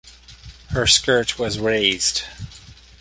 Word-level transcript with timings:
Her 0.69 0.87
skirt 0.87 1.37
was 1.37 1.59
raised. 1.59 2.23